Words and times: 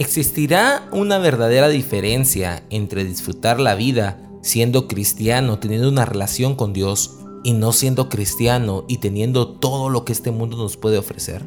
¿Existirá 0.00 0.88
una 0.92 1.18
verdadera 1.18 1.68
diferencia 1.68 2.64
entre 2.70 3.04
disfrutar 3.04 3.60
la 3.60 3.74
vida 3.74 4.18
siendo 4.40 4.88
cristiano, 4.88 5.58
teniendo 5.58 5.90
una 5.90 6.06
relación 6.06 6.54
con 6.54 6.72
Dios, 6.72 7.18
y 7.44 7.52
no 7.52 7.72
siendo 7.72 8.08
cristiano 8.08 8.86
y 8.88 8.96
teniendo 8.96 9.46
todo 9.46 9.90
lo 9.90 10.06
que 10.06 10.14
este 10.14 10.30
mundo 10.30 10.56
nos 10.56 10.78
puede 10.78 10.96
ofrecer? 10.96 11.44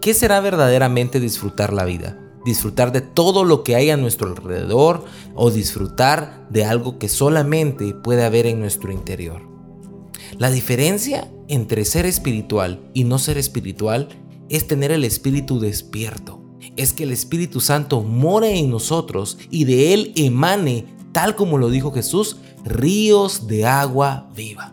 ¿Qué 0.00 0.14
será 0.14 0.40
verdaderamente 0.40 1.20
disfrutar 1.20 1.74
la 1.74 1.84
vida? 1.84 2.18
¿Disfrutar 2.46 2.92
de 2.92 3.02
todo 3.02 3.44
lo 3.44 3.62
que 3.62 3.76
hay 3.76 3.90
a 3.90 3.98
nuestro 3.98 4.28
alrededor 4.28 5.04
o 5.34 5.50
disfrutar 5.50 6.48
de 6.48 6.64
algo 6.64 6.98
que 6.98 7.10
solamente 7.10 7.92
puede 7.92 8.24
haber 8.24 8.46
en 8.46 8.58
nuestro 8.58 8.90
interior? 8.90 9.42
La 10.38 10.50
diferencia 10.50 11.30
entre 11.48 11.84
ser 11.84 12.06
espiritual 12.06 12.88
y 12.94 13.04
no 13.04 13.18
ser 13.18 13.36
espiritual 13.36 14.08
es 14.48 14.66
tener 14.66 14.92
el 14.92 15.04
espíritu 15.04 15.60
despierto 15.60 16.45
es 16.76 16.92
que 16.92 17.04
el 17.04 17.12
Espíritu 17.12 17.60
Santo 17.60 18.02
more 18.02 18.58
en 18.58 18.70
nosotros 18.70 19.38
y 19.50 19.64
de 19.64 19.94
él 19.94 20.12
emane, 20.16 20.86
tal 21.12 21.36
como 21.36 21.58
lo 21.58 21.70
dijo 21.70 21.92
Jesús, 21.92 22.36
ríos 22.64 23.46
de 23.46 23.66
agua 23.66 24.28
viva. 24.34 24.72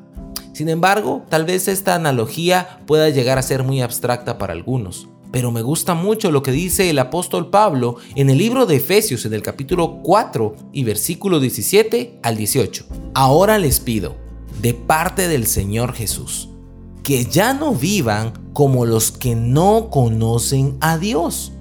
Sin 0.54 0.70
embargo, 0.70 1.24
tal 1.30 1.46
vez 1.46 1.68
esta 1.68 1.96
analogía 1.96 2.80
pueda 2.86 3.10
llegar 3.10 3.38
a 3.38 3.44
ser 3.44 3.64
muy 3.64 3.82
abstracta 3.82 4.38
para 4.38 4.54
algunos, 4.54 5.08
pero 5.32 5.52
me 5.52 5.64
gusta 5.64 5.96
mucho 5.96 6.32
lo 6.32 6.44
que 6.44 6.52
dice 6.52 6.92
el 6.92 7.00
apóstol 7.00 7.50
Pablo 7.50 7.98
en 8.16 8.30
el 8.30 8.38
libro 8.38 8.68
de 8.68 8.76
Efesios 8.76 9.26
en 9.26 9.34
el 9.34 9.41
capítulo 9.41 10.02
4 10.04 10.55
y 10.72 10.84
versículo 10.84 11.40
17 11.40 12.20
al 12.22 12.38
18. 12.38 12.86
Ahora 13.16 13.58
les 13.58 13.80
pido, 13.80 14.16
de 14.62 14.76
parte 14.76 15.28
del 15.28 15.48
Señor 15.48 15.94
Jesús, 15.94 16.50
que 17.02 17.26
ya 17.26 17.55
no 17.55 17.74
vivan 17.74 18.34
como 18.54 18.86
los 18.86 19.12
que 19.12 19.36
no 19.36 19.90
conocen 19.90 20.78
a 20.82 21.00
Dios 21.00 21.54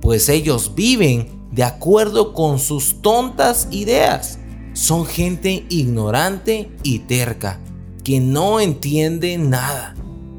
pues 0.00 0.28
ellos 0.28 0.72
viven 0.74 1.38
de 1.52 1.64
acuerdo 1.64 2.32
con 2.34 2.58
sus 2.58 3.00
tontas 3.02 3.68
ideas. 3.70 4.38
Son 4.72 5.06
gente 5.06 5.66
ignorante 5.68 6.70
y 6.82 7.00
terca, 7.00 7.60
que 8.04 8.20
no 8.20 8.60
entiende 8.60 9.36
nada 9.38 9.94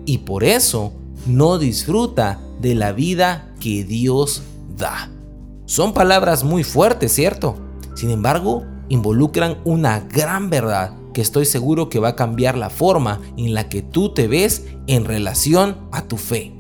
y 0.05 0.19
por 0.19 0.43
eso 0.43 0.93
no 1.27 1.57
disfruta 1.57 2.39
de 2.61 2.73
la 2.75 2.93
vida 2.93 3.53
que 3.59 3.83
Dios 3.83 4.43
da. 4.77 5.11
Son 5.65 5.93
palabras 5.93 6.43
muy 6.43 6.63
fuertes, 6.63 7.13
¿cierto? 7.13 7.57
Sin 7.95 8.09
embargo, 8.09 8.63
involucran 8.87 9.59
una 9.65 9.99
gran 9.99 10.49
verdad 10.49 10.93
que 11.13 11.21
estoy 11.21 11.45
seguro 11.45 11.89
que 11.89 11.99
va 11.99 12.09
a 12.09 12.15
cambiar 12.15 12.57
la 12.57 12.69
forma 12.69 13.21
en 13.37 13.53
la 13.53 13.69
que 13.69 13.81
tú 13.81 14.13
te 14.13 14.27
ves 14.27 14.65
en 14.87 15.05
relación 15.05 15.77
a 15.91 16.03
tu 16.03 16.17
fe. 16.17 16.58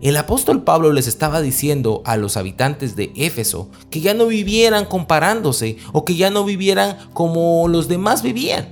El 0.00 0.16
apóstol 0.16 0.62
Pablo 0.62 0.92
les 0.92 1.08
estaba 1.08 1.40
diciendo 1.40 2.02
a 2.04 2.16
los 2.16 2.36
habitantes 2.36 2.94
de 2.94 3.12
Éfeso 3.16 3.68
que 3.90 4.00
ya 4.00 4.14
no 4.14 4.26
vivieran 4.26 4.84
comparándose 4.84 5.76
o 5.92 6.04
que 6.04 6.14
ya 6.14 6.30
no 6.30 6.44
vivieran 6.44 6.98
como 7.14 7.66
los 7.66 7.88
demás 7.88 8.22
vivían, 8.22 8.68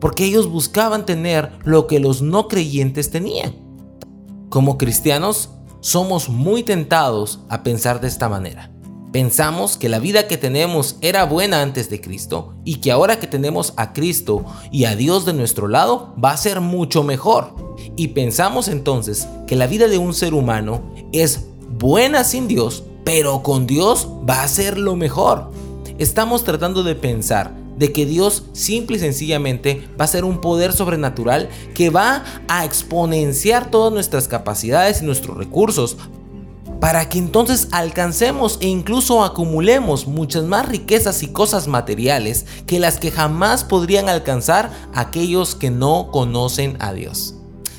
porque 0.00 0.24
ellos 0.24 0.46
buscaban 0.48 1.04
tener 1.04 1.50
lo 1.64 1.88
que 1.88 1.98
los 1.98 2.22
no 2.22 2.46
creyentes 2.46 3.10
tenían. 3.10 3.56
Como 4.50 4.78
cristianos, 4.78 5.50
somos 5.80 6.28
muy 6.28 6.62
tentados 6.62 7.40
a 7.48 7.64
pensar 7.64 8.00
de 8.00 8.06
esta 8.06 8.28
manera. 8.28 8.70
Pensamos 9.10 9.78
que 9.78 9.88
la 9.88 9.98
vida 9.98 10.28
que 10.28 10.36
tenemos 10.36 10.96
era 11.00 11.24
buena 11.24 11.60
antes 11.60 11.90
de 11.90 12.00
Cristo 12.00 12.54
y 12.64 12.76
que 12.76 12.92
ahora 12.92 13.18
que 13.18 13.26
tenemos 13.26 13.72
a 13.76 13.92
Cristo 13.92 14.44
y 14.70 14.84
a 14.84 14.94
Dios 14.94 15.24
de 15.24 15.32
nuestro 15.32 15.66
lado 15.66 16.14
va 16.22 16.30
a 16.30 16.36
ser 16.36 16.60
mucho 16.60 17.02
mejor. 17.02 17.67
Y 17.98 18.08
pensamos 18.08 18.68
entonces 18.68 19.26
que 19.48 19.56
la 19.56 19.66
vida 19.66 19.88
de 19.88 19.98
un 19.98 20.14
ser 20.14 20.32
humano 20.32 20.94
es 21.10 21.46
buena 21.68 22.22
sin 22.22 22.46
Dios, 22.46 22.84
pero 23.04 23.42
con 23.42 23.66
Dios 23.66 24.06
va 24.26 24.44
a 24.44 24.48
ser 24.48 24.78
lo 24.78 24.94
mejor. 24.94 25.50
Estamos 25.98 26.44
tratando 26.44 26.84
de 26.84 26.94
pensar 26.94 27.52
de 27.76 27.92
que 27.92 28.06
Dios 28.06 28.44
simple 28.52 28.98
y 28.98 29.00
sencillamente 29.00 29.88
va 30.00 30.04
a 30.04 30.08
ser 30.08 30.24
un 30.24 30.40
poder 30.40 30.72
sobrenatural 30.72 31.48
que 31.74 31.90
va 31.90 32.22
a 32.46 32.64
exponenciar 32.64 33.68
todas 33.68 33.92
nuestras 33.92 34.28
capacidades 34.28 35.02
y 35.02 35.04
nuestros 35.04 35.36
recursos 35.36 35.96
para 36.78 37.08
que 37.08 37.18
entonces 37.18 37.66
alcancemos 37.72 38.58
e 38.60 38.68
incluso 38.68 39.24
acumulemos 39.24 40.06
muchas 40.06 40.44
más 40.44 40.68
riquezas 40.68 41.24
y 41.24 41.32
cosas 41.32 41.66
materiales 41.66 42.46
que 42.64 42.78
las 42.78 43.00
que 43.00 43.10
jamás 43.10 43.64
podrían 43.64 44.08
alcanzar 44.08 44.70
aquellos 44.94 45.56
que 45.56 45.72
no 45.72 46.12
conocen 46.12 46.76
a 46.78 46.92
Dios. 46.92 47.34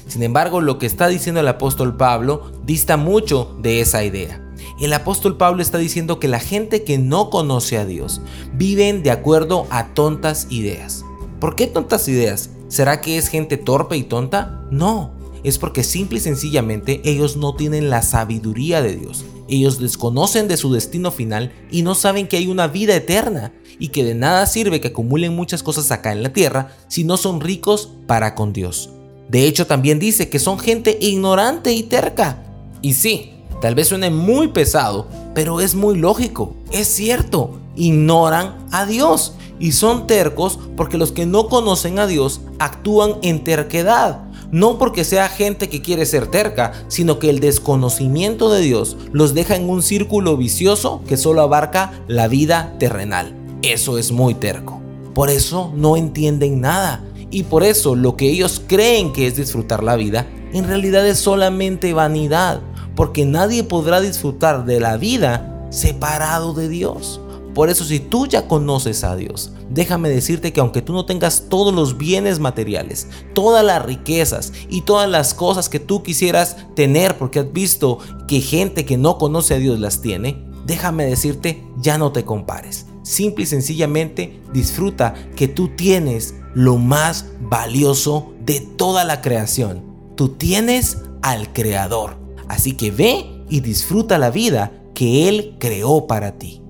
Sin 0.09 0.23
embargo, 0.23 0.59
lo 0.59 0.79
que 0.79 0.87
está 0.87 1.07
diciendo 1.07 1.39
el 1.39 1.47
apóstol 1.47 1.95
Pablo 1.95 2.51
dista 2.65 2.97
mucho 2.97 3.55
de 3.61 3.79
esa 3.79 4.03
idea. 4.03 4.43
El 4.81 4.91
apóstol 4.93 5.37
Pablo 5.37 5.61
está 5.61 5.77
diciendo 5.77 6.19
que 6.19 6.27
la 6.27 6.39
gente 6.39 6.83
que 6.83 6.97
no 6.97 7.29
conoce 7.29 7.77
a 7.77 7.85
Dios 7.85 8.21
viven 8.53 9.03
de 9.03 9.11
acuerdo 9.11 9.67
a 9.69 9.93
tontas 9.93 10.47
ideas. 10.49 11.05
¿Por 11.39 11.55
qué 11.55 11.67
tontas 11.67 12.07
ideas? 12.07 12.49
¿Será 12.69 13.01
que 13.01 13.17
es 13.17 13.27
gente 13.27 13.57
torpe 13.57 13.97
y 13.97 14.03
tonta? 14.03 14.65
No, 14.71 15.11
es 15.43 15.59
porque 15.59 15.83
simple 15.83 16.17
y 16.17 16.21
sencillamente 16.21 17.01
ellos 17.03 17.37
no 17.37 17.55
tienen 17.55 17.91
la 17.91 18.01
sabiduría 18.01 18.81
de 18.81 18.95
Dios. 18.95 19.25
Ellos 19.47 19.79
desconocen 19.79 20.47
de 20.47 20.57
su 20.57 20.73
destino 20.73 21.11
final 21.11 21.51
y 21.71 21.83
no 21.83 21.93
saben 21.93 22.27
que 22.27 22.37
hay 22.37 22.47
una 22.47 22.67
vida 22.67 22.95
eterna 22.95 23.53
y 23.79 23.89
que 23.89 24.03
de 24.03 24.15
nada 24.15 24.45
sirve 24.47 24.81
que 24.81 24.89
acumulen 24.89 25.35
muchas 25.35 25.61
cosas 25.61 25.91
acá 25.91 26.11
en 26.11 26.23
la 26.23 26.33
tierra 26.33 26.75
si 26.87 27.03
no 27.03 27.15
son 27.17 27.41
ricos 27.41 27.91
para 28.07 28.33
con 28.33 28.53
Dios. 28.53 28.89
De 29.29 29.45
hecho 29.45 29.67
también 29.67 29.99
dice 29.99 30.29
que 30.29 30.39
son 30.39 30.59
gente 30.59 30.97
ignorante 30.99 31.71
y 31.71 31.83
terca. 31.83 32.43
Y 32.81 32.93
sí, 32.93 33.33
tal 33.61 33.75
vez 33.75 33.87
suene 33.87 34.09
muy 34.09 34.49
pesado, 34.49 35.07
pero 35.33 35.61
es 35.61 35.75
muy 35.75 35.97
lógico, 35.97 36.55
es 36.71 36.87
cierto, 36.87 37.59
ignoran 37.75 38.67
a 38.71 38.85
Dios 38.85 39.33
y 39.59 39.73
son 39.73 40.07
tercos 40.07 40.59
porque 40.75 40.97
los 40.97 41.11
que 41.11 41.25
no 41.25 41.47
conocen 41.47 41.99
a 41.99 42.07
Dios 42.07 42.41
actúan 42.59 43.15
en 43.21 43.43
terquedad 43.43 44.29
no 44.51 44.77
porque 44.77 45.03
sea 45.03 45.29
gente 45.29 45.69
que 45.69 45.81
quiere 45.81 46.05
ser 46.05 46.27
terca, 46.27 46.73
sino 46.87 47.19
que 47.19 47.29
el 47.29 47.39
desconocimiento 47.39 48.51
de 48.51 48.61
Dios 48.61 48.97
los 49.11 49.33
deja 49.33 49.55
en 49.55 49.69
un 49.69 49.83
círculo 49.83 50.37
vicioso 50.37 51.01
que 51.07 51.17
solo 51.17 51.41
abarca 51.41 52.03
la 52.07 52.27
vida 52.27 52.75
terrenal. 52.79 53.35
Eso 53.61 53.97
es 53.97 54.11
muy 54.11 54.33
terco. 54.33 54.81
Por 55.13 55.29
eso 55.29 55.71
no 55.75 55.97
entienden 55.97 56.61
nada. 56.61 57.03
Y 57.31 57.43
por 57.43 57.63
eso 57.63 57.95
lo 57.95 58.15
que 58.15 58.29
ellos 58.29 58.61
creen 58.65 59.13
que 59.13 59.27
es 59.27 59.35
disfrutar 59.35 59.83
la 59.83 59.95
vida, 59.95 60.27
en 60.53 60.67
realidad 60.67 61.07
es 61.07 61.19
solamente 61.19 61.93
vanidad. 61.93 62.61
Porque 62.95 63.25
nadie 63.25 63.63
podrá 63.63 64.01
disfrutar 64.01 64.65
de 64.65 64.79
la 64.79 64.97
vida 64.97 65.67
separado 65.69 66.53
de 66.53 66.67
Dios. 66.67 67.21
Por 67.53 67.69
eso 67.69 67.83
si 67.83 67.99
tú 67.99 68.27
ya 68.27 68.47
conoces 68.47 69.03
a 69.03 69.15
Dios, 69.15 69.51
déjame 69.69 70.09
decirte 70.09 70.53
que 70.53 70.59
aunque 70.59 70.81
tú 70.81 70.93
no 70.93 71.05
tengas 71.05 71.49
todos 71.49 71.73
los 71.73 71.97
bienes 71.97 72.39
materiales, 72.39 73.07
todas 73.33 73.65
las 73.65 73.83
riquezas 73.83 74.53
y 74.69 74.81
todas 74.81 75.09
las 75.09 75.33
cosas 75.33 75.67
que 75.67 75.79
tú 75.79 76.03
quisieras 76.03 76.57
tener 76.75 77.17
porque 77.17 77.39
has 77.39 77.51
visto 77.51 77.99
que 78.27 78.41
gente 78.41 78.85
que 78.85 78.97
no 78.97 79.17
conoce 79.17 79.55
a 79.55 79.59
Dios 79.59 79.79
las 79.79 80.01
tiene, 80.01 80.45
déjame 80.65 81.05
decirte, 81.05 81.63
ya 81.77 81.97
no 81.97 82.11
te 82.11 82.23
compares. 82.23 82.85
Simple 83.09 83.45
y 83.45 83.47
sencillamente 83.47 84.39
disfruta 84.53 85.15
que 85.35 85.47
tú 85.47 85.69
tienes 85.69 86.35
lo 86.53 86.77
más 86.77 87.25
valioso 87.41 88.33
de 88.45 88.59
toda 88.59 89.03
la 89.03 89.19
creación. 89.19 89.83
Tú 90.15 90.29
tienes 90.29 90.99
al 91.23 91.51
Creador. 91.51 92.17
Así 92.47 92.73
que 92.73 92.91
ve 92.91 93.25
y 93.49 93.61
disfruta 93.61 94.19
la 94.19 94.29
vida 94.29 94.83
que 94.93 95.27
Él 95.27 95.55
creó 95.57 96.05
para 96.05 96.37
ti. 96.37 96.61